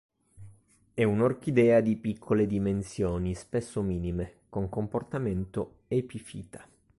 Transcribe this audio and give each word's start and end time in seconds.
È 0.95 1.03
un'orchidea 1.03 1.79
di 1.81 1.95
piccole 1.95 2.47
dimensioni, 2.47 3.35
spesso 3.35 3.83
minime, 3.83 4.37
con 4.49 4.67
comportamento 4.67 5.81
epifita. 5.87 6.67